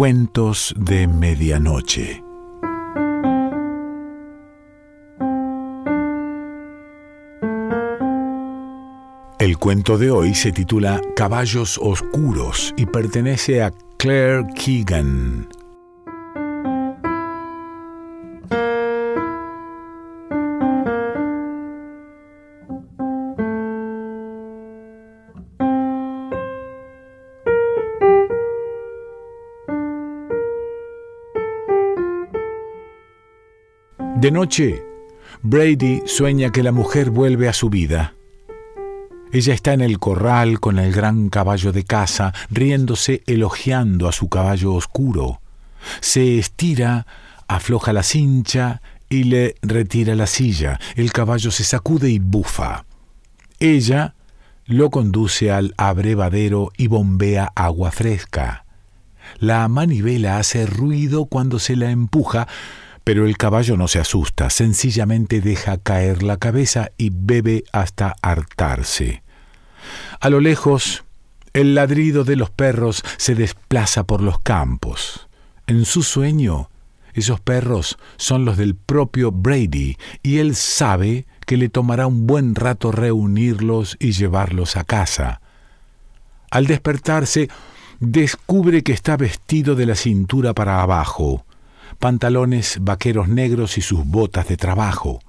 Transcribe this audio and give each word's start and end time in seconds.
Cuentos 0.00 0.74
de 0.78 1.06
Medianoche. 1.06 2.24
El 9.38 9.58
cuento 9.58 9.98
de 9.98 10.10
hoy 10.10 10.34
se 10.34 10.52
titula 10.52 11.02
Caballos 11.14 11.78
Oscuros 11.82 12.72
y 12.78 12.86
pertenece 12.86 13.62
a 13.62 13.74
Claire 13.98 14.46
Keegan. 14.54 15.59
De 34.20 34.30
noche, 34.30 34.82
Brady 35.40 36.02
sueña 36.04 36.52
que 36.52 36.62
la 36.62 36.72
mujer 36.72 37.08
vuelve 37.08 37.48
a 37.48 37.54
su 37.54 37.70
vida. 37.70 38.12
Ella 39.32 39.54
está 39.54 39.72
en 39.72 39.80
el 39.80 39.98
corral 39.98 40.60
con 40.60 40.78
el 40.78 40.92
gran 40.92 41.30
caballo 41.30 41.72
de 41.72 41.84
caza, 41.84 42.34
riéndose, 42.50 43.22
elogiando 43.26 44.08
a 44.08 44.12
su 44.12 44.28
caballo 44.28 44.74
oscuro. 44.74 45.40
Se 46.02 46.38
estira, 46.38 47.06
afloja 47.48 47.94
la 47.94 48.02
cincha 48.02 48.82
y 49.08 49.24
le 49.24 49.54
retira 49.62 50.14
la 50.14 50.26
silla. 50.26 50.78
El 50.96 51.12
caballo 51.12 51.50
se 51.50 51.64
sacude 51.64 52.10
y 52.10 52.18
bufa. 52.18 52.84
Ella 53.58 54.16
lo 54.66 54.90
conduce 54.90 55.50
al 55.50 55.72
abrevadero 55.78 56.72
y 56.76 56.88
bombea 56.88 57.52
agua 57.54 57.90
fresca. 57.90 58.66
La 59.38 59.66
manivela 59.68 60.36
hace 60.36 60.66
ruido 60.66 61.24
cuando 61.24 61.58
se 61.58 61.74
la 61.74 61.90
empuja, 61.90 62.48
pero 63.10 63.26
el 63.26 63.36
caballo 63.36 63.76
no 63.76 63.88
se 63.88 63.98
asusta, 63.98 64.50
sencillamente 64.50 65.40
deja 65.40 65.78
caer 65.78 66.22
la 66.22 66.36
cabeza 66.36 66.92
y 66.96 67.10
bebe 67.12 67.64
hasta 67.72 68.14
hartarse. 68.22 69.24
A 70.20 70.30
lo 70.30 70.38
lejos, 70.38 71.02
el 71.52 71.74
ladrido 71.74 72.22
de 72.22 72.36
los 72.36 72.50
perros 72.50 73.02
se 73.16 73.34
desplaza 73.34 74.04
por 74.04 74.20
los 74.20 74.38
campos. 74.38 75.28
En 75.66 75.86
su 75.86 76.04
sueño, 76.04 76.70
esos 77.12 77.40
perros 77.40 77.98
son 78.16 78.44
los 78.44 78.56
del 78.56 78.76
propio 78.76 79.32
Brady 79.32 79.96
y 80.22 80.38
él 80.38 80.54
sabe 80.54 81.26
que 81.46 81.56
le 81.56 81.68
tomará 81.68 82.06
un 82.06 82.28
buen 82.28 82.54
rato 82.54 82.92
reunirlos 82.92 83.96
y 83.98 84.12
llevarlos 84.12 84.76
a 84.76 84.84
casa. 84.84 85.40
Al 86.48 86.68
despertarse, 86.68 87.48
descubre 87.98 88.84
que 88.84 88.92
está 88.92 89.16
vestido 89.16 89.74
de 89.74 89.86
la 89.86 89.96
cintura 89.96 90.54
para 90.54 90.80
abajo, 90.80 91.44
pantalones 92.00 92.78
vaqueros 92.80 93.28
negros 93.28 93.78
y 93.78 93.82
sus 93.82 94.04
botas 94.04 94.48
de 94.48 94.56
trabajo. 94.56 95.20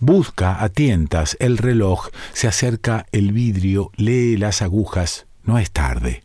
Busca 0.00 0.62
a 0.62 0.68
tientas 0.68 1.36
el 1.40 1.56
reloj, 1.56 2.08
se 2.32 2.48
acerca 2.48 3.06
el 3.12 3.32
vidrio, 3.32 3.90
lee 3.96 4.36
las 4.36 4.60
agujas. 4.60 5.26
No 5.44 5.58
es 5.58 5.70
tarde. 5.70 6.22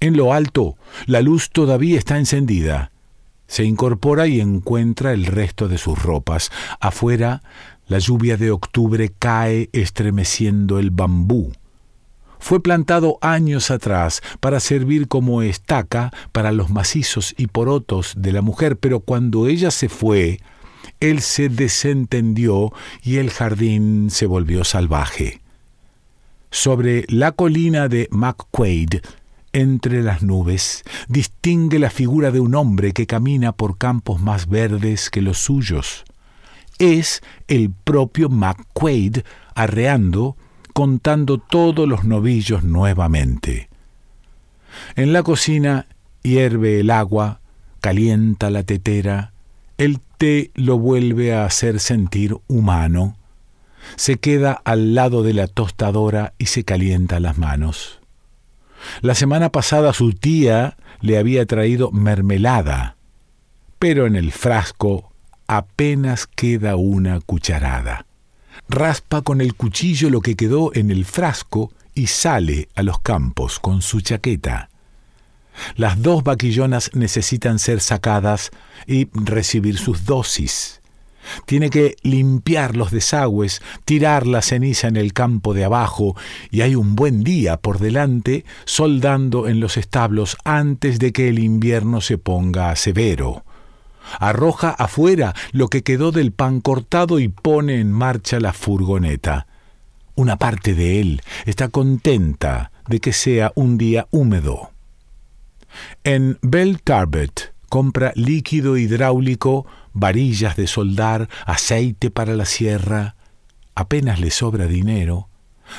En 0.00 0.16
lo 0.16 0.32
alto, 0.32 0.76
la 1.06 1.20
luz 1.20 1.50
todavía 1.50 1.98
está 1.98 2.18
encendida. 2.18 2.92
Se 3.46 3.64
incorpora 3.64 4.26
y 4.26 4.40
encuentra 4.40 5.12
el 5.12 5.26
resto 5.26 5.68
de 5.68 5.76
sus 5.76 6.02
ropas. 6.02 6.50
Afuera, 6.80 7.42
la 7.86 7.98
lluvia 7.98 8.36
de 8.36 8.50
octubre 8.50 9.12
cae 9.18 9.68
estremeciendo 9.72 10.78
el 10.78 10.90
bambú 10.90 11.52
fue 12.44 12.62
plantado 12.62 13.16
años 13.22 13.70
atrás 13.70 14.20
para 14.38 14.60
servir 14.60 15.08
como 15.08 15.40
estaca 15.40 16.12
para 16.30 16.52
los 16.52 16.68
macizos 16.68 17.34
y 17.38 17.46
porotos 17.46 18.12
de 18.18 18.32
la 18.32 18.42
mujer, 18.42 18.76
pero 18.76 19.00
cuando 19.00 19.46
ella 19.46 19.70
se 19.70 19.88
fue, 19.88 20.40
él 21.00 21.22
se 21.22 21.48
desentendió 21.48 22.70
y 23.02 23.16
el 23.16 23.30
jardín 23.30 24.10
se 24.10 24.26
volvió 24.26 24.62
salvaje. 24.62 25.40
Sobre 26.50 27.06
la 27.08 27.32
colina 27.32 27.88
de 27.88 28.08
McQuaid, 28.10 28.96
entre 29.54 30.02
las 30.02 30.22
nubes, 30.22 30.84
distingue 31.08 31.78
la 31.78 31.88
figura 31.88 32.30
de 32.30 32.40
un 32.40 32.54
hombre 32.56 32.92
que 32.92 33.06
camina 33.06 33.52
por 33.52 33.78
campos 33.78 34.20
más 34.20 34.50
verdes 34.50 35.08
que 35.08 35.22
los 35.22 35.38
suyos. 35.38 36.04
Es 36.78 37.22
el 37.48 37.70
propio 37.70 38.28
McQuaid 38.28 39.20
arreando 39.54 40.36
contando 40.74 41.38
todos 41.38 41.88
los 41.88 42.04
novillos 42.04 42.64
nuevamente. 42.64 43.68
En 44.96 45.12
la 45.12 45.22
cocina 45.22 45.86
hierve 46.22 46.80
el 46.80 46.90
agua, 46.90 47.40
calienta 47.80 48.50
la 48.50 48.64
tetera, 48.64 49.32
el 49.78 50.00
té 50.18 50.50
lo 50.54 50.76
vuelve 50.76 51.32
a 51.32 51.44
hacer 51.44 51.78
sentir 51.78 52.36
humano. 52.48 53.16
Se 53.94 54.16
queda 54.16 54.52
al 54.52 54.96
lado 54.96 55.22
de 55.22 55.32
la 55.32 55.46
tostadora 55.46 56.34
y 56.38 56.46
se 56.46 56.64
calienta 56.64 57.20
las 57.20 57.38
manos. 57.38 58.00
La 59.00 59.14
semana 59.14 59.50
pasada 59.50 59.92
su 59.92 60.12
tía 60.12 60.76
le 61.00 61.18
había 61.18 61.46
traído 61.46 61.92
mermelada, 61.92 62.96
pero 63.78 64.06
en 64.06 64.16
el 64.16 64.32
frasco 64.32 65.12
apenas 65.46 66.26
queda 66.26 66.74
una 66.74 67.20
cucharada 67.20 68.06
raspa 68.68 69.22
con 69.22 69.40
el 69.40 69.54
cuchillo 69.54 70.10
lo 70.10 70.20
que 70.20 70.36
quedó 70.36 70.74
en 70.74 70.90
el 70.90 71.04
frasco 71.04 71.72
y 71.94 72.08
sale 72.08 72.68
a 72.74 72.82
los 72.82 72.98
campos 73.00 73.58
con 73.58 73.82
su 73.82 74.00
chaqueta. 74.00 74.68
Las 75.76 76.02
dos 76.02 76.24
vaquillonas 76.24 76.90
necesitan 76.94 77.58
ser 77.58 77.80
sacadas 77.80 78.50
y 78.86 79.08
recibir 79.12 79.78
sus 79.78 80.04
dosis. 80.04 80.80
Tiene 81.46 81.70
que 81.70 81.96
limpiar 82.02 82.76
los 82.76 82.90
desagües, 82.90 83.62
tirar 83.84 84.26
la 84.26 84.42
ceniza 84.42 84.88
en 84.88 84.96
el 84.96 85.12
campo 85.12 85.54
de 85.54 85.64
abajo, 85.64 86.16
y 86.50 86.60
hay 86.60 86.74
un 86.74 86.96
buen 86.96 87.24
día 87.24 87.56
por 87.56 87.78
delante 87.78 88.44
soldando 88.66 89.48
en 89.48 89.60
los 89.60 89.76
establos 89.76 90.36
antes 90.44 90.98
de 90.98 91.12
que 91.12 91.28
el 91.28 91.38
invierno 91.38 92.00
se 92.00 92.18
ponga 92.18 92.74
severo. 92.76 93.44
Arroja 94.20 94.70
afuera 94.70 95.34
lo 95.52 95.68
que 95.68 95.82
quedó 95.82 96.12
del 96.12 96.32
pan 96.32 96.60
cortado 96.60 97.18
y 97.18 97.28
pone 97.28 97.80
en 97.80 97.92
marcha 97.92 98.40
la 98.40 98.52
furgoneta. 98.52 99.46
Una 100.14 100.36
parte 100.36 100.74
de 100.74 101.00
él 101.00 101.22
está 101.44 101.68
contenta 101.68 102.70
de 102.88 103.00
que 103.00 103.12
sea 103.12 103.52
un 103.54 103.78
día 103.78 104.06
húmedo. 104.10 104.70
En 106.04 106.38
Bell 106.42 106.80
Tarbet 106.82 107.52
compra 107.68 108.12
líquido 108.14 108.76
hidráulico, 108.76 109.66
varillas 109.92 110.54
de 110.56 110.68
soldar, 110.68 111.28
aceite 111.46 112.10
para 112.10 112.34
la 112.36 112.44
sierra. 112.44 113.16
Apenas 113.74 114.20
le 114.20 114.30
sobra 114.30 114.66
dinero. 114.66 115.28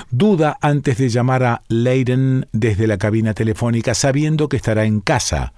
Duda 0.10 0.58
antes 0.62 0.98
de 0.98 1.10
llamar 1.10 1.44
a 1.44 1.62
Leiden 1.70 2.48
desde 2.52 2.88
la 2.88 2.98
cabina 2.98 3.34
telefónica 3.34 3.94
sabiendo 3.94 4.50
que 4.50 4.58
estará 4.58 4.86
en 4.86 5.00
casa 5.00 5.54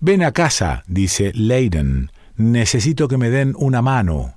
Ven 0.00 0.22
a 0.22 0.32
casa, 0.32 0.82
dice 0.86 1.32
Leiden. 1.34 2.10
Necesito 2.36 3.08
que 3.08 3.16
me 3.16 3.30
den 3.30 3.54
una 3.56 3.80
mano. 3.80 4.34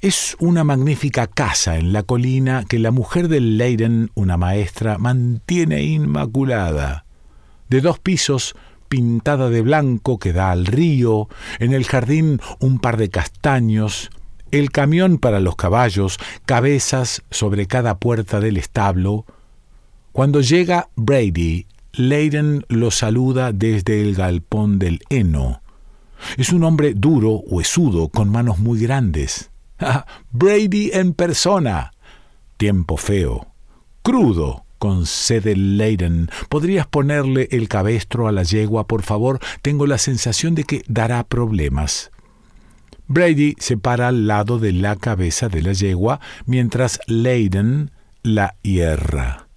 Es 0.00 0.36
una 0.40 0.64
magnífica 0.64 1.26
casa 1.26 1.76
en 1.76 1.92
la 1.92 2.02
colina 2.02 2.64
que 2.68 2.78
la 2.78 2.90
mujer 2.90 3.28
de 3.28 3.40
Leiden, 3.40 4.10
una 4.14 4.36
maestra, 4.36 4.98
mantiene 4.98 5.82
inmaculada. 5.82 7.04
De 7.68 7.80
dos 7.80 7.98
pisos, 7.98 8.54
pintada 8.88 9.50
de 9.50 9.62
blanco 9.62 10.18
que 10.18 10.32
da 10.32 10.50
al 10.50 10.66
río, 10.66 11.28
en 11.58 11.72
el 11.72 11.84
jardín 11.84 12.40
un 12.58 12.78
par 12.78 12.96
de 12.96 13.10
castaños, 13.10 14.10
el 14.50 14.70
camión 14.70 15.18
para 15.18 15.40
los 15.40 15.56
caballos, 15.56 16.18
cabezas 16.46 17.22
sobre 17.30 17.66
cada 17.66 17.98
puerta 17.98 18.40
del 18.40 18.56
establo. 18.56 19.26
Cuando 20.12 20.40
llega 20.40 20.88
Brady, 20.96 21.66
Leiden 21.92 22.64
lo 22.68 22.90
saluda 22.90 23.52
desde 23.52 24.00
el 24.00 24.14
galpón 24.14 24.78
del 24.78 25.00
heno. 25.08 25.62
Es 26.36 26.50
un 26.50 26.64
hombre 26.64 26.94
duro, 26.94 27.40
huesudo, 27.46 28.08
con 28.08 28.30
manos 28.30 28.58
muy 28.58 28.80
grandes. 28.80 29.50
Ah, 29.80 30.06
Brady 30.32 30.90
en 30.92 31.12
persona. 31.12 31.92
Tiempo 32.56 32.96
feo. 32.96 33.46
Crudo, 34.02 34.64
concede 34.80 35.54
Leiden. 35.54 36.30
¿Podrías 36.48 36.88
ponerle 36.88 37.46
el 37.52 37.68
cabestro 37.68 38.26
a 38.26 38.32
la 38.32 38.42
yegua, 38.42 38.88
por 38.88 39.02
favor? 39.02 39.38
Tengo 39.62 39.86
la 39.86 39.98
sensación 39.98 40.56
de 40.56 40.64
que 40.64 40.82
dará 40.88 41.22
problemas. 41.22 42.10
Brady 43.06 43.54
se 43.60 43.76
para 43.76 44.08
al 44.08 44.26
lado 44.26 44.58
de 44.58 44.72
la 44.72 44.96
cabeza 44.96 45.48
de 45.48 45.62
la 45.62 45.72
yegua 45.72 46.20
mientras 46.44 47.00
Leiden 47.06 47.92
la 48.22 48.56
hierra. 48.62 49.47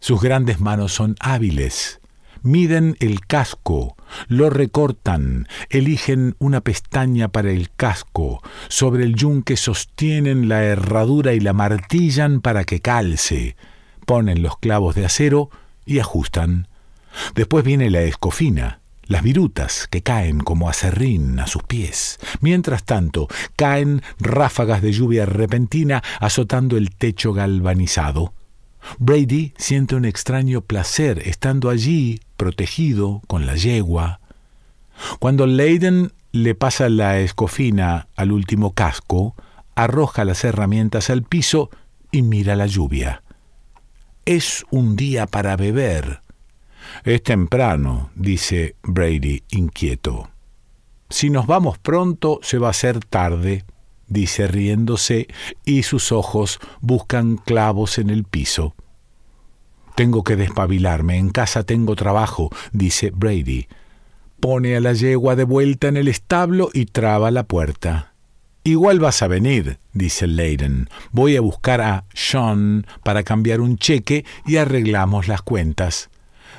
Sus 0.00 0.22
grandes 0.22 0.60
manos 0.60 0.94
son 0.94 1.14
hábiles. 1.20 2.00
Miden 2.42 2.96
el 3.00 3.20
casco, 3.20 3.96
lo 4.28 4.48
recortan, 4.48 5.46
eligen 5.68 6.36
una 6.38 6.62
pestaña 6.62 7.28
para 7.28 7.50
el 7.50 7.70
casco, 7.70 8.42
sobre 8.68 9.04
el 9.04 9.14
yunque 9.14 9.58
sostienen 9.58 10.48
la 10.48 10.64
herradura 10.64 11.34
y 11.34 11.40
la 11.40 11.52
martillan 11.52 12.40
para 12.40 12.64
que 12.64 12.80
calce, 12.80 13.56
ponen 14.06 14.42
los 14.42 14.56
clavos 14.56 14.94
de 14.94 15.04
acero 15.04 15.50
y 15.84 15.98
ajustan. 15.98 16.66
Después 17.34 17.62
viene 17.62 17.90
la 17.90 18.00
escofina. 18.02 18.78
las 19.06 19.24
virutas 19.24 19.88
que 19.90 20.02
caen 20.02 20.38
como 20.38 20.70
acerrín 20.70 21.40
a 21.40 21.48
sus 21.48 21.64
pies. 21.64 22.20
Mientras 22.40 22.84
tanto, 22.84 23.26
caen 23.56 24.02
ráfagas 24.20 24.82
de 24.82 24.92
lluvia 24.92 25.26
repentina 25.26 26.00
azotando 26.20 26.76
el 26.76 26.94
techo 26.94 27.32
galvanizado. 27.32 28.32
Brady 28.98 29.52
siente 29.56 29.94
un 29.94 30.04
extraño 30.04 30.62
placer 30.62 31.26
estando 31.26 31.70
allí, 31.70 32.20
protegido, 32.36 33.22
con 33.26 33.46
la 33.46 33.54
yegua. 33.54 34.20
Cuando 35.18 35.46
Leiden 35.46 36.12
le 36.32 36.54
pasa 36.54 36.88
la 36.88 37.18
escofina 37.18 38.08
al 38.16 38.32
último 38.32 38.72
casco, 38.74 39.34
arroja 39.74 40.24
las 40.24 40.44
herramientas 40.44 41.10
al 41.10 41.22
piso 41.22 41.70
y 42.10 42.22
mira 42.22 42.56
la 42.56 42.66
lluvia. 42.66 43.22
Es 44.24 44.64
un 44.70 44.96
día 44.96 45.26
para 45.26 45.56
beber. 45.56 46.22
Es 47.04 47.22
temprano, 47.22 48.10
dice 48.14 48.76
Brady 48.82 49.42
inquieto. 49.50 50.30
Si 51.08 51.30
nos 51.30 51.46
vamos 51.46 51.78
pronto 51.78 52.38
se 52.42 52.58
va 52.58 52.68
a 52.68 52.70
hacer 52.70 53.00
tarde, 53.00 53.64
dice 54.10 54.46
riéndose, 54.46 55.28
y 55.64 55.84
sus 55.84 56.12
ojos 56.12 56.60
buscan 56.82 57.38
clavos 57.38 57.96
en 57.96 58.10
el 58.10 58.24
piso. 58.24 58.74
Tengo 59.94 60.22
que 60.24 60.36
despabilarme, 60.36 61.16
en 61.16 61.30
casa 61.30 61.62
tengo 61.62 61.96
trabajo, 61.96 62.50
dice 62.72 63.10
Brady. 63.14 63.66
Pone 64.40 64.76
a 64.76 64.80
la 64.80 64.92
yegua 64.92 65.36
de 65.36 65.44
vuelta 65.44 65.88
en 65.88 65.96
el 65.96 66.08
establo 66.08 66.70
y 66.72 66.86
traba 66.86 67.30
la 67.30 67.44
puerta. 67.44 68.14
Igual 68.64 69.00
vas 69.00 69.22
a 69.22 69.28
venir, 69.28 69.78
dice 69.92 70.26
Leiden. 70.26 70.88
Voy 71.12 71.36
a 71.36 71.40
buscar 71.40 71.80
a 71.80 72.04
Sean 72.12 72.86
para 73.02 73.22
cambiar 73.22 73.60
un 73.60 73.78
cheque 73.78 74.24
y 74.46 74.56
arreglamos 74.56 75.28
las 75.28 75.42
cuentas. 75.42 76.10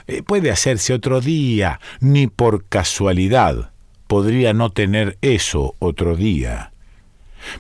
Eh, 0.08 0.24
puede 0.24 0.50
hacerse 0.50 0.94
otro 0.94 1.22
día, 1.22 1.80
ni 2.00 2.28
por 2.28 2.66
casualidad. 2.66 3.72
Podría 4.08 4.54
no 4.54 4.72
tener 4.72 5.18
eso 5.22 5.76
otro 5.80 6.16
día. 6.16 6.71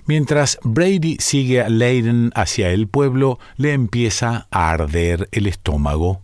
Mientras 0.06 0.60
Brady 0.63 1.18
sigue 1.19 1.62
a 1.62 1.69
Leiden 1.69 2.31
hacia 2.36 2.69
el 2.69 2.88
pueblo, 2.88 3.39
le 3.57 3.74
empieza 3.74 4.48
a 4.51 4.72
arder 4.72 5.28
el 5.31 5.48
estómago. 5.48 6.22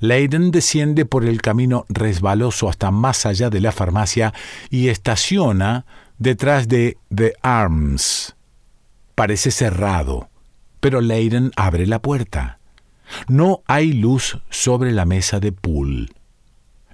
Leiden 0.00 0.50
desciende 0.50 1.04
por 1.04 1.24
el 1.24 1.42
camino 1.42 1.84
resbaloso 1.88 2.68
hasta 2.68 2.90
más 2.90 3.26
allá 3.26 3.50
de 3.50 3.60
la 3.60 3.72
farmacia 3.72 4.32
y 4.70 4.88
estaciona 4.88 5.86
detrás 6.18 6.68
de 6.68 6.98
The 7.14 7.34
Arms. 7.42 8.36
Parece 9.14 9.50
cerrado, 9.50 10.28
pero 10.80 11.00
Leiden 11.00 11.50
abre 11.56 11.86
la 11.86 12.00
puerta. 12.00 12.58
No 13.26 13.62
hay 13.66 13.92
luz 13.92 14.38
sobre 14.50 14.92
la 14.92 15.04
mesa 15.04 15.40
de 15.40 15.50
pool. 15.50 16.10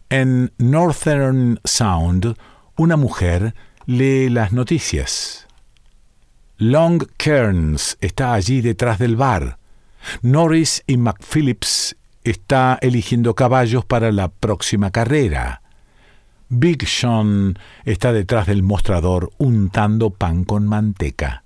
En 0.09 0.53
Northern 0.59 1.61
Sound, 1.65 2.37
una 2.77 2.97
mujer 2.97 3.55
lee 3.85 4.31
las 4.31 4.53
noticias. 4.53 5.47
Long 6.59 7.03
Kearns 7.17 7.99
está 8.01 8.33
allí 8.33 8.61
detrás 8.61 9.01
del 9.01 9.17
bar. 9.17 9.59
Norris 10.23 10.85
y 10.87 10.97
McPhillips 10.97 11.97
está 12.23 12.79
eligiendo 12.81 13.35
caballos 13.35 13.85
para 13.85 14.13
la 14.13 14.29
próxima 14.29 14.93
carrera. 14.93 15.63
Big 16.49 16.87
Sean 16.87 17.59
está 17.85 18.13
detrás 18.13 18.47
del 18.47 18.63
mostrador 18.63 19.33
untando 19.39 20.11
pan 20.11 20.45
con 20.45 20.69
manteca. 20.69 21.43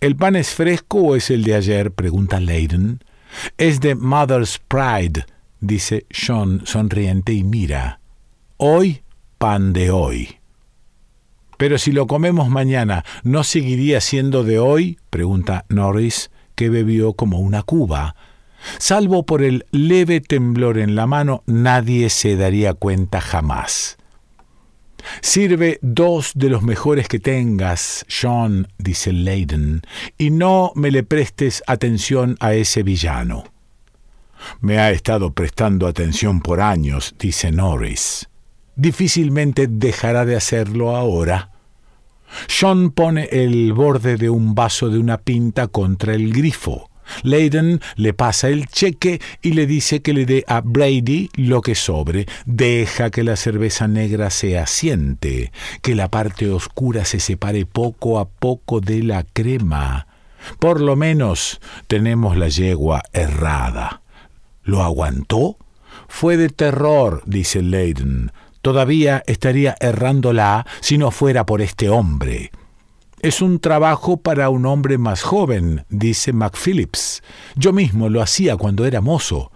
¿El 0.00 0.14
pan 0.14 0.36
es 0.36 0.50
fresco 0.54 0.98
o 0.98 1.16
es 1.16 1.30
el 1.30 1.42
de 1.42 1.56
ayer? 1.56 1.90
pregunta 1.90 2.38
Leiden. 2.38 3.00
Es 3.58 3.80
de 3.80 3.96
Mother's 3.96 4.60
Pride, 4.68 5.26
dice 5.58 6.06
Sean 6.10 6.62
sonriente 6.64 7.32
y 7.32 7.42
mira. 7.42 8.00
Hoy, 8.56 9.02
pan 9.38 9.72
de 9.72 9.90
hoy. 9.90 10.39
Pero 11.60 11.76
si 11.76 11.92
lo 11.92 12.06
comemos 12.06 12.48
mañana, 12.48 13.04
¿no 13.22 13.44
seguiría 13.44 14.00
siendo 14.00 14.44
de 14.44 14.58
hoy? 14.58 14.98
pregunta 15.10 15.66
Norris, 15.68 16.30
que 16.54 16.70
bebió 16.70 17.12
como 17.12 17.38
una 17.38 17.62
cuba. 17.62 18.16
Salvo 18.78 19.26
por 19.26 19.42
el 19.42 19.66
leve 19.70 20.22
temblor 20.22 20.78
en 20.78 20.94
la 20.94 21.06
mano, 21.06 21.42
nadie 21.44 22.08
se 22.08 22.36
daría 22.36 22.72
cuenta 22.72 23.20
jamás. 23.20 23.98
Sirve 25.20 25.78
dos 25.82 26.32
de 26.34 26.48
los 26.48 26.62
mejores 26.62 27.08
que 27.08 27.18
tengas, 27.18 28.06
Sean, 28.08 28.68
dice 28.78 29.12
Leiden, 29.12 29.82
y 30.16 30.30
no 30.30 30.72
me 30.76 30.90
le 30.90 31.02
prestes 31.02 31.62
atención 31.66 32.38
a 32.40 32.54
ese 32.54 32.82
villano. 32.82 33.44
Me 34.62 34.78
ha 34.78 34.90
estado 34.92 35.34
prestando 35.34 35.86
atención 35.86 36.40
por 36.40 36.62
años, 36.62 37.14
dice 37.18 37.52
Norris. 37.52 38.30
Difícilmente 38.76 39.66
dejará 39.68 40.24
de 40.24 40.36
hacerlo 40.36 40.96
ahora. 40.96 41.49
Sean 42.48 42.90
pone 42.90 43.28
el 43.30 43.72
borde 43.72 44.16
de 44.16 44.30
un 44.30 44.54
vaso 44.54 44.88
de 44.88 44.98
una 44.98 45.18
pinta 45.18 45.68
contra 45.68 46.14
el 46.14 46.32
grifo. 46.32 46.90
Leiden 47.22 47.80
le 47.96 48.12
pasa 48.12 48.48
el 48.48 48.66
cheque 48.66 49.20
y 49.42 49.52
le 49.52 49.66
dice 49.66 50.00
que 50.00 50.12
le 50.12 50.26
dé 50.26 50.44
a 50.46 50.60
Brady 50.60 51.30
lo 51.34 51.60
que 51.60 51.74
sobre. 51.74 52.26
Deja 52.46 53.10
que 53.10 53.24
la 53.24 53.36
cerveza 53.36 53.88
negra 53.88 54.30
se 54.30 54.58
asiente, 54.58 55.52
que 55.82 55.94
la 55.94 56.08
parte 56.08 56.50
oscura 56.50 57.04
se 57.04 57.20
separe 57.20 57.66
poco 57.66 58.18
a 58.18 58.28
poco 58.28 58.80
de 58.80 59.02
la 59.02 59.24
crema. 59.24 60.06
Por 60.58 60.80
lo 60.80 60.96
menos 60.96 61.60
tenemos 61.86 62.36
la 62.36 62.48
yegua 62.48 63.02
errada. 63.12 64.02
¿Lo 64.62 64.82
aguantó? 64.82 65.56
Fue 66.08 66.36
de 66.36 66.48
terror, 66.48 67.22
dice 67.26 67.62
Leiden. 67.62 68.32
Todavía 68.62 69.22
estaría 69.26 69.74
errándola 69.80 70.66
si 70.80 70.98
no 70.98 71.10
fuera 71.10 71.46
por 71.46 71.62
este 71.62 71.88
hombre. 71.88 72.50
Es 73.20 73.42
un 73.42 73.60
trabajo 73.60 74.16
para 74.16 74.48
un 74.48 74.64
hombre 74.64 74.96
más 74.96 75.22
joven, 75.22 75.84
dice 75.90 76.32
McPhillips. 76.32 77.22
Yo 77.54 77.72
mismo 77.72 78.08
lo 78.08 78.22
hacía 78.22 78.56
cuando 78.56 78.86
era 78.86 79.00
mozo. 79.00 79.52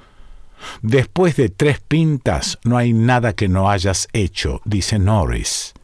Después 0.82 1.36
de 1.36 1.48
tres 1.48 1.80
pintas 1.80 2.58
no 2.64 2.76
hay 2.76 2.92
nada 2.92 3.32
que 3.32 3.48
no 3.48 3.70
hayas 3.70 4.08
hecho, 4.12 4.60
dice 4.64 4.98
Norris. 4.98 5.74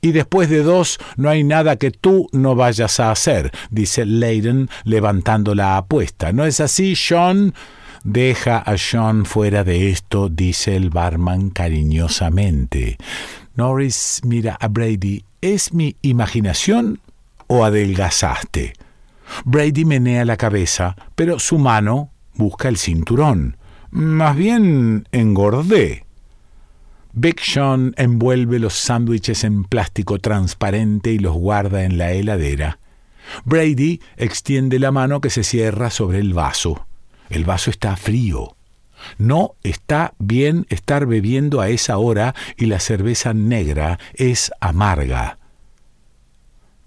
Y 0.00 0.12
después 0.12 0.50
de 0.50 0.62
dos 0.62 0.98
no 1.16 1.28
hay 1.28 1.44
nada 1.44 1.76
que 1.76 1.90
tú 1.90 2.28
no 2.32 2.56
vayas 2.56 2.98
a 2.98 3.10
hacer, 3.10 3.52
dice 3.70 4.04
Leiden 4.04 4.68
levantando 4.84 5.54
la 5.54 5.76
apuesta. 5.76 6.32
¿No 6.32 6.44
es 6.44 6.60
así, 6.60 6.96
Sean? 6.96 7.54
Deja 8.04 8.58
a 8.58 8.76
Sean 8.78 9.24
fuera 9.24 9.62
de 9.62 9.90
esto, 9.90 10.28
dice 10.28 10.74
el 10.74 10.90
barman 10.90 11.50
cariñosamente. 11.50 12.98
Norris 13.54 14.20
mira 14.24 14.56
a 14.60 14.68
Brady. 14.68 15.24
¿Es 15.40 15.72
mi 15.72 15.96
imaginación 16.02 17.00
o 17.46 17.64
adelgazaste? 17.64 18.72
Brady 19.44 19.84
menea 19.84 20.24
la 20.24 20.36
cabeza, 20.36 20.96
pero 21.14 21.38
su 21.38 21.58
mano 21.58 22.10
busca 22.34 22.68
el 22.68 22.76
cinturón. 22.76 23.56
Más 23.90 24.36
bien 24.36 25.06
engordé. 25.12 26.04
Big 27.12 27.40
Sean 27.40 27.94
envuelve 27.96 28.58
los 28.58 28.74
sándwiches 28.74 29.44
en 29.44 29.64
plástico 29.64 30.18
transparente 30.18 31.12
y 31.12 31.18
los 31.18 31.34
guarda 31.34 31.84
en 31.84 31.98
la 31.98 32.12
heladera. 32.12 32.78
Brady 33.44 34.00
extiende 34.16 34.78
la 34.78 34.90
mano 34.90 35.20
que 35.20 35.30
se 35.30 35.44
cierra 35.44 35.90
sobre 35.90 36.18
el 36.18 36.34
vaso. 36.34 36.86
El 37.32 37.44
vaso 37.44 37.70
está 37.70 37.96
frío. 37.96 38.56
No 39.16 39.54
está 39.62 40.12
bien 40.18 40.66
estar 40.68 41.06
bebiendo 41.06 41.60
a 41.62 41.70
esa 41.70 41.96
hora 41.96 42.34
y 42.58 42.66
la 42.66 42.78
cerveza 42.78 43.32
negra 43.32 43.98
es 44.12 44.52
amarga. 44.60 45.38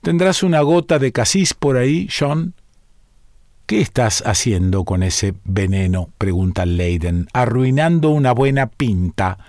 ¿Tendrás 0.02 0.44
una 0.44 0.62
gota 0.62 1.00
de 1.00 1.12
casis 1.12 1.56
por 1.56 1.78
ahí, 1.78 2.08
John? 2.16 2.54
¿Qué 3.66 3.82
estás 3.82 4.22
haciendo 4.24 4.86
con 4.86 5.02
ese 5.02 5.34
veneno? 5.46 6.12
pregunta 6.20 6.68
Leiden, 6.68 7.28
arruinando 7.34 8.12
una 8.12 8.32
buena 8.32 8.68
pinta. 8.68 9.40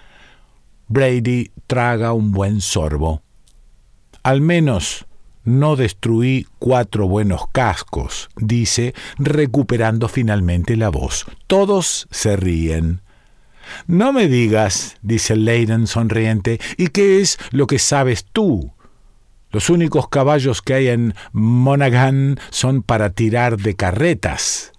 Brady 0.89 1.51
traga 1.67 2.15
un 2.15 2.33
buen 2.33 2.63
sorbo. 2.63 3.21
Al 4.23 4.41
menos 4.41 5.05
no 5.47 5.77
destruí 5.77 6.47
cuatro 6.59 7.09
buenos 7.09 7.43
cascos, 7.53 8.29
dice, 8.37 8.95
recuperando 9.17 10.09
finalmente 10.09 10.77
la 10.77 10.91
voz. 10.91 11.25
Todos 11.47 12.09
se 12.11 12.37
ríen. 12.37 13.01
No 13.87 14.13
me 14.13 14.29
digas, 14.29 14.97
dice 15.03 15.37
Leiden 15.37 15.87
sonriente, 15.87 16.61
¿y 16.77 16.89
qué 16.89 17.21
es 17.21 17.39
lo 17.53 17.67
que 17.67 17.79
sabes 17.79 18.27
tú? 18.31 18.73
Los 19.51 19.71
únicos 19.71 20.09
caballos 20.09 20.63
que 20.63 20.75
hay 20.75 20.89
en 20.89 21.15
Monaghan 21.33 22.39
son 22.51 22.83
para 22.83 23.11
tirar 23.11 23.57
de 23.57 23.75
carretas. 23.75 24.73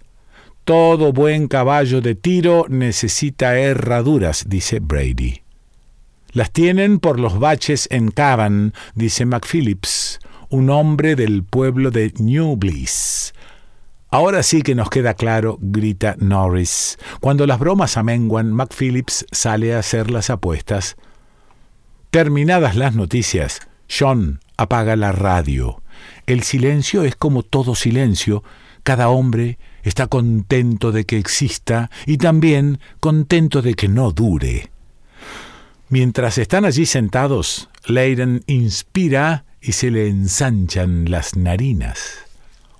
Todo 0.64 1.14
buen 1.14 1.48
caballo 1.48 2.02
de 2.02 2.14
tiro 2.14 2.66
necesita 2.68 3.58
herraduras, 3.58 4.44
dice 4.48 4.80
Brady. 4.80 5.42
Las 6.32 6.52
tienen 6.52 6.98
por 6.98 7.18
los 7.18 7.38
baches 7.38 7.88
en 7.90 8.10
Cavan, 8.10 8.74
dice 8.94 9.24
McPhillips 9.24 10.20
un 10.50 10.70
hombre 10.70 11.14
del 11.14 11.44
pueblo 11.44 11.90
de 11.90 12.12
New 12.18 12.56
Bliss. 12.56 13.34
Ahora 14.10 14.42
sí 14.42 14.62
que 14.62 14.74
nos 14.74 14.88
queda 14.88 15.12
claro, 15.14 15.58
grita 15.60 16.16
Norris. 16.18 16.98
Cuando 17.20 17.46
las 17.46 17.58
bromas 17.58 17.98
amenguan, 17.98 18.52
McPhillips 18.52 19.26
sale 19.30 19.74
a 19.74 19.80
hacer 19.80 20.10
las 20.10 20.30
apuestas. 20.30 20.96
Terminadas 22.10 22.74
las 22.76 22.94
noticias, 22.94 23.60
John 23.90 24.40
apaga 24.56 24.96
la 24.96 25.12
radio. 25.12 25.82
El 26.26 26.42
silencio 26.42 27.04
es 27.04 27.16
como 27.16 27.42
todo 27.42 27.74
silencio. 27.74 28.42
Cada 28.82 29.10
hombre 29.10 29.58
está 29.82 30.06
contento 30.06 30.90
de 30.90 31.04
que 31.04 31.18
exista 31.18 31.90
y 32.06 32.16
también 32.16 32.80
contento 33.00 33.60
de 33.60 33.74
que 33.74 33.88
no 33.88 34.12
dure. 34.12 34.70
Mientras 35.90 36.38
están 36.38 36.64
allí 36.64 36.86
sentados, 36.86 37.68
Leiden 37.86 38.42
inspira 38.46 39.44
y 39.60 39.72
se 39.72 39.90
le 39.90 40.08
ensanchan 40.08 41.10
las 41.10 41.36
narinas. 41.36 42.18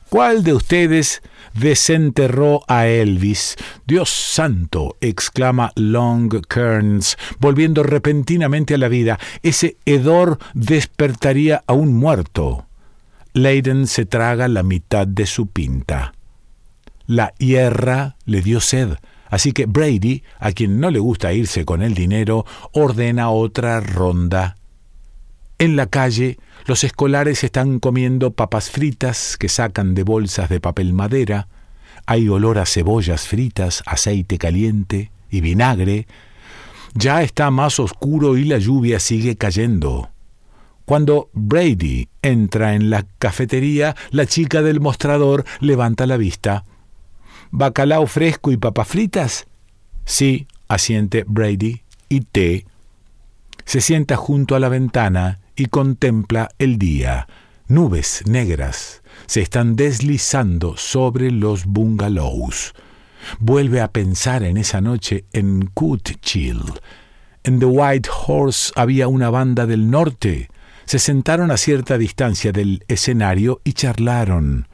¿Cuál 0.08 0.42
de 0.42 0.54
ustedes 0.54 1.20
desenterró 1.52 2.62
a 2.66 2.86
Elvis? 2.86 3.56
Dios 3.86 4.08
santo, 4.08 4.96
exclama 5.02 5.72
Long 5.74 6.32
Kearns, 6.46 7.18
volviendo 7.38 7.82
repentinamente 7.82 8.74
a 8.74 8.78
la 8.78 8.88
vida. 8.88 9.18
Ese 9.42 9.76
hedor 9.84 10.38
despertaría 10.54 11.62
a 11.66 11.74
un 11.74 11.94
muerto. 11.94 12.66
Leiden 13.34 13.86
se 13.86 14.06
traga 14.06 14.48
la 14.48 14.62
mitad 14.62 15.06
de 15.06 15.26
su 15.26 15.48
pinta. 15.48 16.14
La 17.06 17.34
hierra 17.38 18.16
le 18.24 18.40
dio 18.40 18.60
sed, 18.60 18.96
así 19.28 19.52
que 19.52 19.66
Brady, 19.66 20.22
a 20.38 20.52
quien 20.52 20.80
no 20.80 20.90
le 20.90 21.00
gusta 21.00 21.34
irse 21.34 21.66
con 21.66 21.82
el 21.82 21.92
dinero, 21.92 22.46
ordena 22.72 23.28
otra 23.30 23.80
ronda. 23.80 24.56
En 25.58 25.76
la 25.76 25.86
calle, 25.86 26.38
los 26.68 26.84
escolares 26.84 27.44
están 27.44 27.78
comiendo 27.78 28.32
papas 28.32 28.70
fritas 28.70 29.38
que 29.38 29.48
sacan 29.48 29.94
de 29.94 30.02
bolsas 30.02 30.50
de 30.50 30.60
papel 30.60 30.92
madera. 30.92 31.48
Hay 32.04 32.28
olor 32.28 32.58
a 32.58 32.66
cebollas 32.66 33.26
fritas, 33.26 33.82
aceite 33.86 34.36
caliente 34.36 35.10
y 35.30 35.40
vinagre. 35.40 36.06
Ya 36.92 37.22
está 37.22 37.50
más 37.50 37.80
oscuro 37.80 38.36
y 38.36 38.44
la 38.44 38.58
lluvia 38.58 39.00
sigue 39.00 39.36
cayendo. 39.36 40.10
Cuando 40.84 41.30
Brady 41.32 42.10
entra 42.20 42.74
en 42.74 42.90
la 42.90 43.06
cafetería, 43.18 43.96
la 44.10 44.26
chica 44.26 44.60
del 44.60 44.80
mostrador 44.80 45.46
levanta 45.60 46.06
la 46.06 46.18
vista. 46.18 46.66
¿Bacalao 47.50 48.06
fresco 48.06 48.52
y 48.52 48.58
papas 48.58 48.88
fritas? 48.88 49.46
Sí, 50.04 50.46
asiente 50.68 51.24
Brady. 51.26 51.80
¿Y 52.10 52.20
té? 52.20 52.66
Se 53.64 53.80
sienta 53.80 54.16
junto 54.16 54.54
a 54.54 54.60
la 54.60 54.68
ventana 54.68 55.40
y 55.58 55.66
contempla 55.66 56.48
el 56.58 56.78
día. 56.78 57.26
Nubes 57.66 58.22
negras 58.26 59.02
se 59.26 59.42
están 59.42 59.76
deslizando 59.76 60.76
sobre 60.76 61.30
los 61.30 61.66
bungalows. 61.66 62.72
Vuelve 63.40 63.80
a 63.80 63.92
pensar 63.92 64.44
en 64.44 64.56
esa 64.56 64.80
noche 64.80 65.24
en 65.32 65.70
Chill. 66.22 66.62
En 67.42 67.58
The 67.58 67.66
White 67.66 68.08
Horse 68.26 68.72
había 68.76 69.08
una 69.08 69.30
banda 69.30 69.66
del 69.66 69.90
norte. 69.90 70.48
Se 70.86 70.98
sentaron 70.98 71.50
a 71.50 71.56
cierta 71.56 71.98
distancia 71.98 72.52
del 72.52 72.84
escenario 72.88 73.60
y 73.64 73.72
charlaron. 73.72 74.68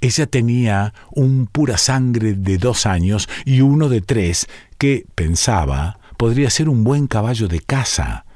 Ella 0.00 0.26
tenía 0.26 0.92
un 1.10 1.46
pura 1.46 1.78
sangre 1.78 2.34
de 2.34 2.58
dos 2.58 2.84
años 2.84 3.28
y 3.44 3.62
uno 3.62 3.88
de 3.88 4.02
tres 4.02 4.46
que, 4.76 5.06
pensaba, 5.14 5.98
podría 6.18 6.50
ser 6.50 6.68
un 6.68 6.84
buen 6.84 7.06
caballo 7.06 7.48
de 7.48 7.60
caza. 7.60 8.26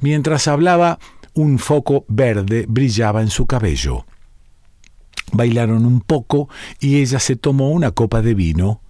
Mientras 0.00 0.48
hablaba, 0.48 0.98
un 1.34 1.58
foco 1.58 2.04
verde 2.08 2.66
brillaba 2.68 3.22
en 3.22 3.30
su 3.30 3.46
cabello. 3.46 4.06
Bailaron 5.32 5.84
un 5.84 6.00
poco 6.00 6.48
y 6.80 7.00
ella 7.00 7.18
se 7.18 7.36
tomó 7.36 7.70
una 7.70 7.90
copa 7.90 8.22
de 8.22 8.34
vino. 8.34 8.80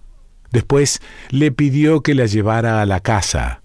Después 0.51 1.01
le 1.29 1.51
pidió 1.51 2.01
que 2.01 2.15
la 2.15 2.25
llevara 2.25 2.81
a 2.81 2.85
la 2.85 3.01
casa. 3.01 3.61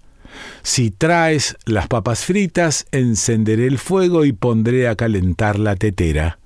Si 0.63 0.91
traes 0.91 1.55
las 1.65 1.87
papas 1.87 2.25
fritas, 2.25 2.87
encenderé 2.91 3.67
el 3.67 3.77
fuego 3.77 4.25
y 4.25 4.33
pondré 4.33 4.87
a 4.87 4.95
calentar 4.95 5.59
la 5.59 5.75
tetera. 5.75 6.39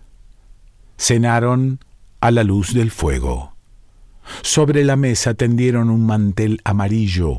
Cenaron 0.98 1.80
a 2.20 2.32
la 2.32 2.44
luz 2.44 2.74
del 2.74 2.92
fuego. 2.92 3.56
Sobre 4.42 4.84
la 4.84 4.96
mesa 4.96 5.34
tendieron 5.34 5.90
un 5.90 6.06
mantel 6.06 6.60
amarillo. 6.66 7.38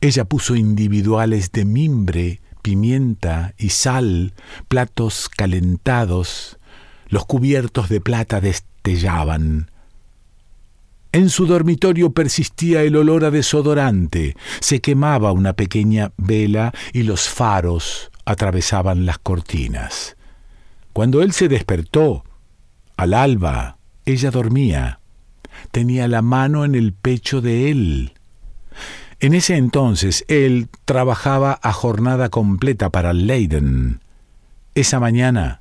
Ella 0.00 0.24
puso 0.24 0.56
individuales 0.56 1.52
de 1.52 1.64
mimbre 1.64 2.40
pimienta 2.60 3.54
y 3.58 3.70
sal, 3.70 4.32
platos 4.68 5.28
calentados, 5.28 6.58
los 7.08 7.26
cubiertos 7.26 7.88
de 7.88 8.00
plata 8.00 8.40
destellaban. 8.40 9.70
En 11.12 11.28
su 11.28 11.46
dormitorio 11.46 12.12
persistía 12.12 12.82
el 12.82 12.94
olor 12.94 13.24
a 13.24 13.30
desodorante, 13.30 14.36
se 14.60 14.80
quemaba 14.80 15.32
una 15.32 15.54
pequeña 15.54 16.12
vela 16.16 16.72
y 16.92 17.02
los 17.02 17.28
faros 17.28 18.10
atravesaban 18.24 19.06
las 19.06 19.18
cortinas. 19.18 20.16
Cuando 20.92 21.22
él 21.22 21.32
se 21.32 21.48
despertó, 21.48 22.24
al 22.96 23.14
alba, 23.14 23.78
ella 24.04 24.30
dormía. 24.30 25.00
Tenía 25.70 26.06
la 26.06 26.22
mano 26.22 26.64
en 26.64 26.74
el 26.74 26.92
pecho 26.92 27.40
de 27.40 27.70
él. 27.70 28.12
En 29.22 29.34
ese 29.34 29.56
entonces 29.56 30.24
él 30.28 30.68
trabajaba 30.86 31.60
a 31.62 31.74
jornada 31.74 32.30
completa 32.30 32.88
para 32.88 33.12
Leiden. 33.12 34.00
Esa 34.74 34.98
mañana, 34.98 35.60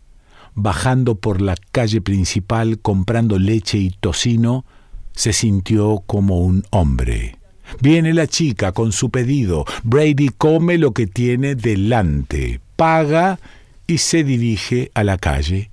bajando 0.56 1.16
por 1.16 1.42
la 1.42 1.56
calle 1.74 2.00
principal 2.00 2.80
comprando 2.80 3.38
leche 3.38 3.78
y 3.78 3.89
tocino, 3.89 4.63
se 5.12 5.34
sintió 5.34 6.01
como 6.06 6.39
un 6.39 6.63
hombre. 6.70 7.38
Viene 7.82 8.13
la 8.13 8.28
chica 8.28 8.72
con 8.72 8.94
su 8.94 9.10
pedido. 9.10 9.66
Brady 9.84 10.30
come 10.38 10.78
lo 10.78 10.94
que 10.94 11.06
tiene 11.06 11.56
delante, 11.56 12.62
paga 12.78 13.39
y 13.88 13.98
se 13.98 14.24
dirige 14.24 14.89
a 14.94 15.04
la 15.04 15.18
calle. 15.18 15.70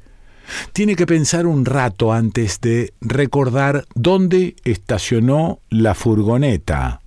Tiene 0.72 0.96
que 0.96 1.06
pensar 1.06 1.46
un 1.46 1.64
rato 1.64 2.12
antes 2.12 2.60
de 2.60 2.92
recordar 3.00 3.86
dónde 3.94 4.56
estacionó 4.64 5.60
la 5.70 5.94
furgoneta 5.94 7.00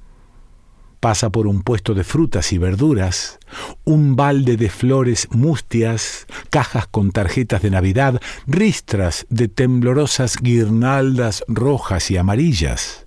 pasa 1.00 1.30
por 1.30 1.48
un 1.48 1.62
puesto 1.62 1.94
de 1.94 2.04
frutas 2.04 2.52
y 2.54 2.58
verduras, 2.58 3.40
un 3.84 4.16
balde 4.16 4.58
de 4.58 4.70
flores 4.70 5.28
mustias, 5.32 6.28
cajas 6.50 6.88
con 6.88 7.12
tarjetas 7.12 7.62
de 7.62 7.72
Navidad, 7.72 8.22
ristras 8.48 9.26
de 9.30 9.48
temblorosas 9.48 10.38
guirnaldas 10.42 11.44
rojas 11.48 12.12
y 12.12 12.18
amarillas. 12.18 13.06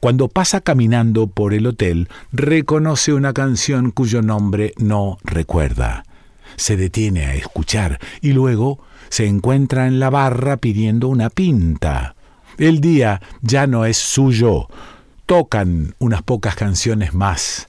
Cuando 0.00 0.28
pasa 0.28 0.60
caminando 0.60 1.26
por 1.26 1.54
el 1.54 1.66
hotel, 1.66 2.08
reconoce 2.32 3.12
una 3.12 3.32
canción 3.32 3.90
cuyo 3.90 4.22
nombre 4.22 4.72
no 4.78 5.18
recuerda. 5.22 6.04
Se 6.56 6.76
detiene 6.76 7.26
a 7.26 7.34
escuchar 7.34 7.98
y 8.20 8.32
luego 8.32 8.80
se 9.10 9.26
encuentra 9.26 9.86
en 9.86 10.00
la 10.00 10.10
barra 10.10 10.56
pidiendo 10.56 11.08
una 11.08 11.30
pinta. 11.30 12.16
El 12.56 12.80
día 12.80 13.20
ya 13.40 13.66
no 13.66 13.84
es 13.84 13.98
suyo, 13.98 14.68
tocan 15.28 15.94
unas 15.98 16.22
pocas 16.22 16.56
canciones 16.56 17.12
más. 17.12 17.68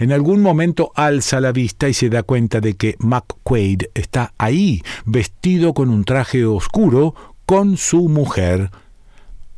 En 0.00 0.10
algún 0.10 0.42
momento 0.42 0.90
alza 0.96 1.40
la 1.40 1.52
vista 1.52 1.88
y 1.88 1.94
se 1.94 2.10
da 2.10 2.24
cuenta 2.24 2.60
de 2.60 2.74
que 2.74 2.96
McQuaid 2.98 3.84
está 3.94 4.32
ahí, 4.36 4.82
vestido 5.06 5.74
con 5.74 5.90
un 5.90 6.04
traje 6.04 6.44
oscuro, 6.44 7.14
con 7.46 7.76
su 7.76 8.08
mujer. 8.08 8.72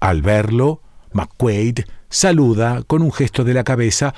Al 0.01 0.21
verlo, 0.21 0.83
McQuaid 1.15 1.81
saluda 2.11 2.83
con 2.87 3.01
un 3.01 3.11
gesto 3.11 3.43
de 3.43 3.55
la 3.55 3.65
cabeza. 3.65 4.15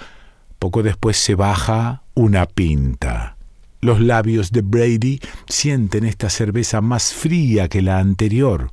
Poco 0.58 0.82
después 0.82 1.16
se 1.16 1.36
baja 1.36 2.02
una 2.14 2.46
pinta. 2.46 3.36
Los 3.80 4.00
labios 4.00 4.50
de 4.50 4.62
Brady 4.62 5.20
sienten 5.46 6.04
esta 6.04 6.28
cerveza 6.28 6.80
más 6.80 7.14
fría 7.14 7.68
que 7.68 7.82
la 7.82 8.00
anterior. 8.00 8.72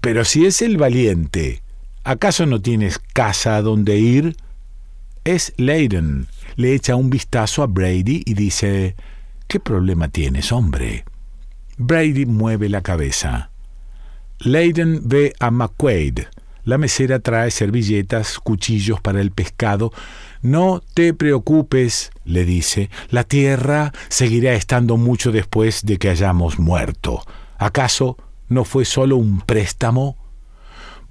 Pero 0.00 0.24
si 0.24 0.46
es 0.46 0.62
el 0.62 0.76
valiente, 0.76 1.62
¿Acaso 2.04 2.46
no 2.46 2.60
tienes 2.60 2.98
casa 2.98 3.56
a 3.56 3.62
donde 3.62 3.98
ir? 3.98 4.36
Es 5.24 5.52
Leiden. 5.56 6.26
Le 6.56 6.74
echa 6.74 6.96
un 6.96 7.10
vistazo 7.10 7.62
a 7.62 7.66
Brady 7.66 8.22
y 8.26 8.34
dice, 8.34 8.96
¿Qué 9.46 9.60
problema 9.60 10.08
tienes, 10.08 10.50
hombre? 10.50 11.04
Brady 11.76 12.26
mueve 12.26 12.68
la 12.68 12.80
cabeza. 12.80 13.50
Leiden 14.40 15.02
ve 15.04 15.34
a 15.38 15.50
McQuaid. 15.50 16.20
La 16.64 16.78
mesera 16.78 17.20
trae 17.20 17.50
servilletas, 17.50 18.38
cuchillos 18.38 19.00
para 19.00 19.20
el 19.20 19.30
pescado. 19.30 19.92
No 20.42 20.82
te 20.94 21.14
preocupes, 21.14 22.10
le 22.24 22.44
dice, 22.44 22.90
la 23.10 23.24
tierra 23.24 23.92
seguirá 24.08 24.54
estando 24.54 24.96
mucho 24.96 25.32
después 25.32 25.84
de 25.84 25.98
que 25.98 26.08
hayamos 26.08 26.58
muerto. 26.58 27.22
¿Acaso 27.58 28.16
no 28.48 28.64
fue 28.64 28.84
solo 28.84 29.16
un 29.16 29.40
préstamo? 29.40 30.16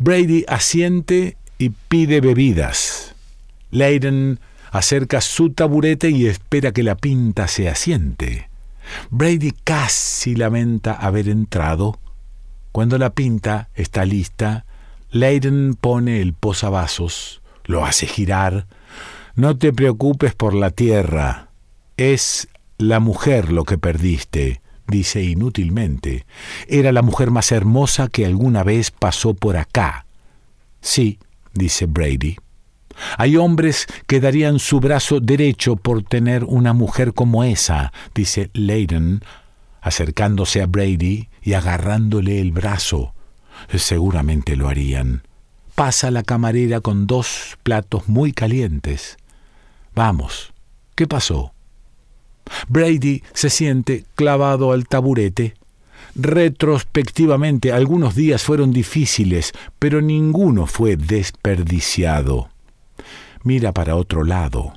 Brady 0.04 0.46
asiente 0.48 1.38
y 1.60 1.70
pide 1.70 2.22
bebidas. 2.22 3.14
Leiden 3.70 4.40
acerca 4.72 5.22
su 5.22 5.52
taburete 5.52 6.10
y 6.10 6.26
espera 6.26 6.72
que 6.72 6.82
la 6.82 6.96
pinta 6.96 7.48
se 7.48 7.70
asiente. 7.70 8.50
Brady 9.12 9.52
casi 9.64 10.34
lamenta 10.34 10.94
haber 10.94 11.30
entrado. 11.30 12.00
Cuando 12.72 12.98
la 12.98 13.12
pinta 13.12 13.70
está 13.76 14.04
lista, 14.04 14.66
Leiden 15.12 15.76
pone 15.76 16.20
el 16.20 16.34
posavasos, 16.34 17.44
lo 17.66 17.86
hace 17.86 18.08
girar. 18.08 18.66
No 19.36 19.56
te 19.56 19.72
preocupes 19.72 20.34
por 20.34 20.56
la 20.56 20.72
tierra, 20.72 21.50
es 21.98 22.48
la 22.80 23.00
mujer 23.00 23.52
lo 23.52 23.66
que 23.66 23.78
perdiste, 23.78 24.61
dice 24.92 25.24
inútilmente. 25.24 26.28
Era 26.68 26.92
la 26.92 27.02
mujer 27.02 27.32
más 27.32 27.52
hermosa 27.52 28.08
que 28.08 28.28
alguna 28.28 28.64
vez 28.64 28.92
pasó 28.92 29.34
por 29.34 29.58
acá. 29.58 30.06
Sí, 30.82 31.18
dice 31.54 31.88
Brady. 31.88 32.38
Hay 33.18 33.38
hombres 33.38 33.88
que 34.06 34.20
darían 34.20 34.60
su 34.60 34.80
brazo 34.80 35.20
derecho 35.20 35.76
por 35.76 36.04
tener 36.04 36.44
una 36.44 36.74
mujer 36.74 37.14
como 37.14 37.44
esa, 37.44 37.92
dice 38.14 38.52
Leiden, 38.54 39.22
acercándose 39.82 40.62
a 40.62 40.68
Brady 40.68 41.30
y 41.42 41.54
agarrándole 41.54 42.40
el 42.40 42.52
brazo. 42.52 43.16
Seguramente 43.74 44.56
lo 44.56 44.70
harían. 44.70 45.24
Pasa 45.74 46.12
la 46.12 46.24
camarera 46.24 46.82
con 46.82 47.08
dos 47.08 47.58
platos 47.64 48.08
muy 48.08 48.34
calientes. 48.34 49.18
Vamos, 49.96 50.54
¿qué 50.96 51.08
pasó? 51.08 51.54
Brady 52.68 53.24
se 53.34 53.50
siente 53.50 54.06
clavado 54.16 54.72
al 54.72 54.88
taburete. 54.88 55.56
Retrospectivamente 56.16 57.72
algunos 57.72 58.16
días 58.16 58.44
fueron 58.44 58.72
difíciles, 58.72 59.54
pero 59.80 60.02
ninguno 60.02 60.66
fue 60.66 60.98
desperdiciado. 60.98 62.50
Mira 63.44 63.72
para 63.72 63.96
otro 63.96 64.24
lado. 64.24 64.74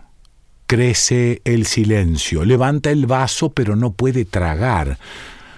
Crece 0.67 1.43
el 1.45 1.67
silencio. 1.67 2.45
Levanta 2.45 2.91
el 2.91 3.07
vaso, 3.07 3.51
pero 3.51 3.77
no 3.77 3.93
puede 3.93 4.25
tragar. 4.25 4.99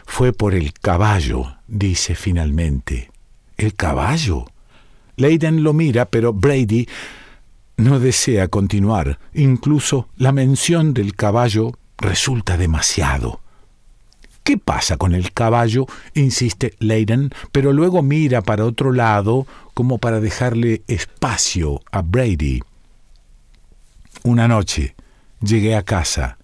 Fue 0.04 0.32
por 0.32 0.54
el 0.54 0.72
caballo, 0.72 1.56
dice 1.68 2.14
finalmente. 2.14 3.10
¿El 3.56 3.74
caballo? 3.74 4.46
Leiden 5.16 5.62
lo 5.62 5.72
mira, 5.72 6.06
pero 6.06 6.32
Brady 6.32 6.88
no 7.76 8.00
desea 8.00 8.48
continuar. 8.48 9.18
Incluso 9.34 10.08
la 10.16 10.32
mención 10.32 10.94
del 10.94 11.14
caballo 11.14 11.72
resulta 11.98 12.56
demasiado. 12.56 13.40
¿Qué 14.42 14.58
pasa 14.58 14.96
con 14.96 15.14
el 15.14 15.32
caballo? 15.32 15.86
insiste 16.14 16.74
Leiden, 16.78 17.30
pero 17.50 17.72
luego 17.72 18.02
mira 18.02 18.42
para 18.42 18.64
otro 18.64 18.92
lado 18.92 19.46
como 19.74 19.98
para 19.98 20.20
dejarle 20.20 20.82
espacio 20.86 21.82
a 21.90 22.02
Brady. 22.02 22.62
Una 24.22 24.46
noche 24.46 24.94
llegué 25.40 25.74
a 25.74 25.82
casa 25.82 26.38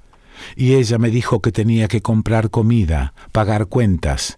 y 0.57 0.75
ella 0.75 0.99
me 0.99 1.11
dijo 1.11 1.41
que 1.41 1.53
tenía 1.53 1.87
que 1.87 2.03
comprar 2.03 2.51
comida, 2.51 3.15
pagar 3.31 3.67
cuentas. 3.67 4.37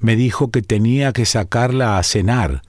Me 0.00 0.16
dijo 0.16 0.50
que 0.50 0.62
tenía 0.62 1.12
que 1.12 1.26
sacarla 1.26 1.98
a 1.98 2.02
cenar. 2.02 2.62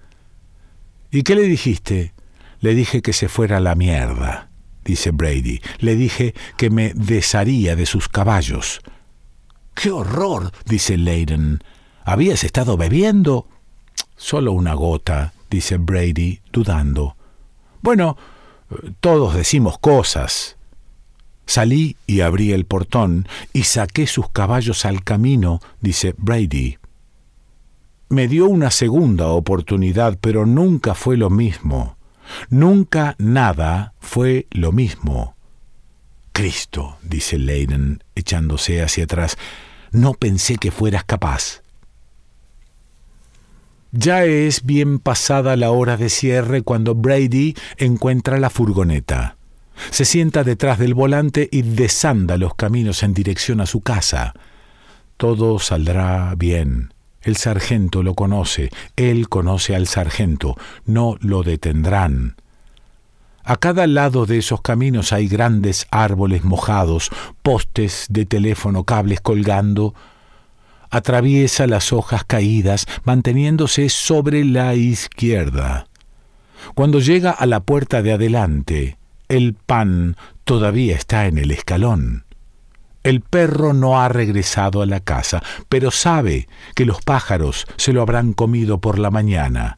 ¿Y 1.09 1.23
qué 1.23 1.35
le 1.35 1.43
dijiste? 1.43 2.13
Le 2.59 2.75
dije 2.75 3.01
que 3.01 3.13
se 3.13 3.27
fuera 3.27 3.57
a 3.57 3.61
la 3.61 3.75
mierda 3.75 4.47
dice 4.87 5.11
Brady. 5.11 5.61
Le 5.79 5.95
dije 5.95 6.33
que 6.55 6.69
me 6.71 6.93
desharía 6.95 7.75
de 7.75 7.85
sus 7.85 8.07
caballos. 8.07 8.81
¡Qué 9.75 9.91
horror! 9.91 10.51
dice 10.65 10.97
Leiden. 10.97 11.61
¿Habías 12.05 12.45
estado 12.45 12.77
bebiendo? 12.77 13.47
Solo 14.15 14.53
una 14.53 14.73
gota, 14.73 15.33
dice 15.51 15.77
Brady, 15.77 16.39
dudando. 16.53 17.17
Bueno, 17.81 18.17
todos 19.01 19.35
decimos 19.35 19.77
cosas. 19.77 20.55
Salí 21.45 21.97
y 22.07 22.21
abrí 22.21 22.53
el 22.53 22.65
portón 22.65 23.27
y 23.51 23.63
saqué 23.63 24.07
sus 24.07 24.29
caballos 24.29 24.85
al 24.85 25.03
camino, 25.03 25.59
dice 25.81 26.15
Brady. 26.17 26.77
Me 28.09 28.29
dio 28.29 28.47
una 28.47 28.71
segunda 28.71 29.27
oportunidad, 29.27 30.17
pero 30.21 30.45
nunca 30.45 30.95
fue 30.95 31.17
lo 31.17 31.29
mismo. 31.29 31.96
Nunca 32.49 33.15
nada 33.17 33.93
fue 33.99 34.47
lo 34.51 34.71
mismo. 34.71 35.35
Cristo, 36.31 36.97
dice 37.01 37.37
Leiden, 37.37 38.03
echándose 38.15 38.83
hacia 38.83 39.05
atrás, 39.05 39.37
no 39.91 40.13
pensé 40.13 40.57
que 40.57 40.71
fueras 40.71 41.03
capaz. 41.03 41.61
Ya 43.91 44.25
es 44.25 44.63
bien 44.63 44.99
pasada 44.99 45.55
la 45.55 45.71
hora 45.71 45.97
de 45.97 46.09
cierre 46.09 46.61
cuando 46.61 46.93
Brady 46.93 47.55
encuentra 47.77 48.37
la 48.37 48.49
furgoneta. 48.49 49.37
Se 49.91 50.05
sienta 50.05 50.43
detrás 50.43 50.77
del 50.77 50.93
volante 50.93 51.47
y 51.51 51.61
desanda 51.61 52.37
los 52.37 52.53
caminos 52.55 53.03
en 53.03 53.13
dirección 53.13 53.61
a 53.61 53.65
su 53.65 53.81
casa. 53.81 54.33
Todo 55.17 55.59
saldrá 55.59 56.35
bien. 56.35 56.93
El 57.27 57.35
sargento 57.35 58.03
lo 58.03 58.13
conoce, 58.13 58.69
él 58.95 59.27
conoce 59.27 59.75
al 59.75 59.87
sargento, 59.87 60.55
no 60.85 61.17
lo 61.19 61.43
detendrán. 61.43 62.37
A 63.43 63.57
cada 63.57 63.85
lado 63.85 64.25
de 64.25 64.37
esos 64.37 64.61
caminos 64.61 65.11
hay 65.11 65.27
grandes 65.27 65.87
árboles 65.91 66.45
mojados, 66.45 67.09
postes 67.41 68.05
de 68.09 68.25
teléfono, 68.25 68.85
cables 68.85 69.19
colgando. 69.19 69.93
Atraviesa 70.89 71.67
las 71.67 71.91
hojas 71.91 72.23
caídas, 72.23 72.85
manteniéndose 73.03 73.89
sobre 73.89 74.45
la 74.45 74.75
izquierda. 74.75 75.87
Cuando 76.75 77.01
llega 77.01 77.31
a 77.31 77.45
la 77.45 77.59
puerta 77.59 78.01
de 78.01 78.13
adelante, 78.13 78.97
el 79.27 79.53
pan 79.53 80.15
todavía 80.45 80.95
está 80.95 81.25
en 81.25 81.39
el 81.39 81.51
escalón. 81.51 82.23
El 83.07 83.21
perro 83.21 83.71
no 83.71 84.01
ha 84.01 84.09
regresado 84.09 84.81
a 84.81 84.85
la 84.85 84.99
casa, 84.99 85.41
pero 85.69 85.91
sabe 85.91 86.49
que 86.75 86.83
los 86.83 87.01
pájaros 87.01 87.65
se 87.77 87.93
lo 87.93 88.01
habrán 88.01 88.33
comido 88.33 88.81
por 88.81 88.99
la 88.99 89.11
mañana. 89.11 89.77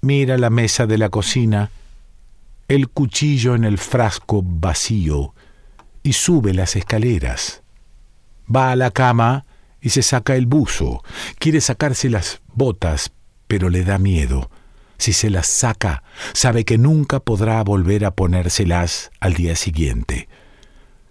Mira 0.00 0.38
la 0.38 0.48
mesa 0.48 0.86
de 0.86 0.96
la 0.96 1.10
cocina, 1.10 1.68
el 2.68 2.88
cuchillo 2.88 3.54
en 3.54 3.64
el 3.64 3.76
frasco 3.76 4.40
vacío, 4.42 5.34
y 6.02 6.14
sube 6.14 6.54
las 6.54 6.74
escaleras. 6.74 7.60
Va 8.48 8.70
a 8.70 8.76
la 8.76 8.92
cama 8.92 9.44
y 9.82 9.90
se 9.90 10.00
saca 10.00 10.34
el 10.34 10.46
buzo. 10.46 11.04
Quiere 11.38 11.60
sacarse 11.60 12.08
las 12.08 12.40
botas, 12.54 13.12
pero 13.46 13.68
le 13.68 13.84
da 13.84 13.98
miedo. 13.98 14.50
Si 14.96 15.12
se 15.12 15.28
las 15.28 15.48
saca, 15.48 16.02
sabe 16.32 16.64
que 16.64 16.78
nunca 16.78 17.20
podrá 17.20 17.62
volver 17.62 18.06
a 18.06 18.12
ponérselas 18.12 19.10
al 19.20 19.34
día 19.34 19.54
siguiente 19.54 20.30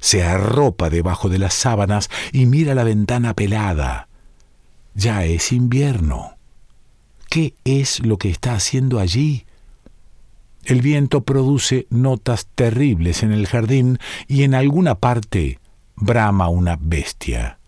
se 0.02 0.24
arropa 0.24 0.90
debajo 0.90 1.30
de 1.30 1.40
las 1.40 1.54
sábanas 1.54 2.10
y 2.34 2.48
mira 2.48 2.76
la 2.76 2.84
ventana 2.84 3.34
pelada. 3.36 4.10
Ya 4.94 5.24
es 5.24 5.54
invierno. 5.54 6.34
¿Qué 7.30 7.54
es 7.64 8.06
lo 8.06 8.18
que 8.18 8.30
está 8.30 8.56
haciendo 8.56 9.00
allí? 9.00 9.46
El 10.66 10.82
viento 10.82 11.22
produce 11.22 11.88
notas 11.90 12.48
terribles 12.56 13.24
en 13.24 13.32
el 13.32 13.48
jardín 13.48 14.00
y 14.28 14.44
en 14.44 14.54
alguna 14.54 14.96
parte 14.96 15.60
brama 15.96 16.50
una 16.50 16.78
bestia. 16.82 17.60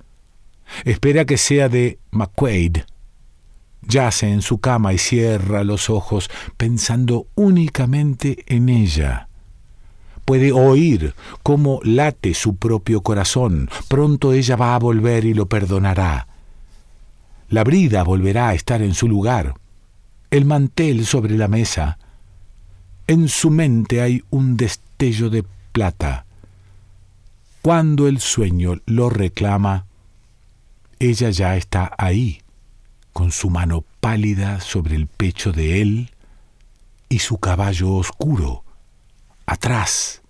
Espera 0.86 1.26
que 1.26 1.38
sea 1.38 1.70
de 1.70 2.00
McQuaid. 2.12 2.80
Yace 3.84 4.32
en 4.32 4.42
su 4.42 4.58
cama 4.58 4.94
y 4.94 4.98
cierra 4.98 5.64
los 5.64 5.90
ojos 5.90 6.32
pensando 6.58 7.28
únicamente 7.36 8.44
en 8.48 8.70
ella 8.70 9.28
puede 10.26 10.52
oír 10.52 11.14
cómo 11.44 11.80
late 11.84 12.34
su 12.34 12.56
propio 12.56 13.02
corazón. 13.02 13.70
Pronto 13.88 14.34
ella 14.34 14.56
va 14.56 14.76
a 14.76 14.80
volver 14.80 15.26
y 15.26 15.34
lo 15.34 15.48
perdonará. 15.48 16.28
La 17.50 17.64
brida 17.64 18.04
volverá 18.04 18.50
a 18.50 18.54
estar 18.54 18.82
en 18.82 18.94
su 18.94 19.08
lugar. 19.08 19.56
El 20.32 20.46
mantel 20.46 21.06
sobre 21.06 21.38
la 21.38 21.48
mesa. 21.48 21.98
En 23.08 23.28
su 23.28 23.50
mente 23.50 24.02
hay 24.02 24.24
un 24.30 24.58
destello 24.58 25.30
de 25.30 25.44
plata. 25.72 26.26
Cuando 27.62 28.08
el 28.08 28.20
sueño 28.20 28.82
lo 28.86 29.10
reclama, 29.10 29.86
ella 31.00 31.30
ya 31.30 31.56
está 31.56 31.94
ahí, 31.98 32.42
con 33.12 33.32
su 33.32 33.50
mano 33.50 33.84
pálida 34.00 34.60
sobre 34.60 34.96
el 34.96 35.08
pecho 35.08 35.52
de 35.52 35.82
él 35.82 36.12
y 37.10 37.20
su 37.20 37.38
caballo 37.38 37.92
oscuro 37.94 38.63
atrás, 39.46 40.22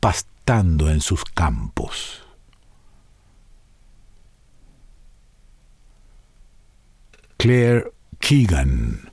pastando 0.00 0.90
en 0.90 1.00
sus 1.00 1.24
campos. 1.24 2.22
Claire 7.36 7.92
Keegan 8.18 9.12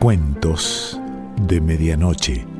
Cuentos 0.00 0.98
de 1.42 1.60
Medianoche. 1.60 2.59